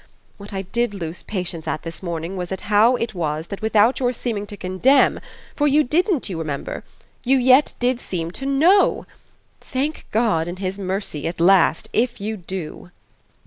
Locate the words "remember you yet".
6.39-7.75